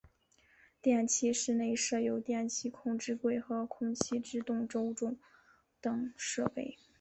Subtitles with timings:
[0.81, 5.19] 电气室内设有电气控制柜和空气制动轴重
[5.79, 6.75] 等设备。